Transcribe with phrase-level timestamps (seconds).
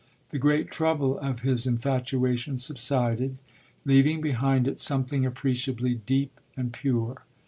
[0.31, 3.37] The great trouble of his infatuation subsided,
[3.85, 7.23] leaving behind it something appreciably deep and pure.